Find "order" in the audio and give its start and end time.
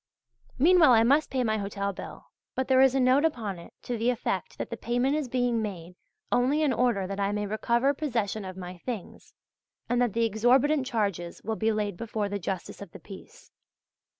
6.73-7.05